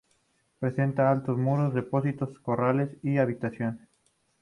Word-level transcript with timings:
Presenta 0.57 1.11
altos 1.11 1.37
muros, 1.37 1.75
depósitos, 1.75 2.39
corrales 2.39 2.89
y 3.03 3.19
habitaciones. 3.19 3.87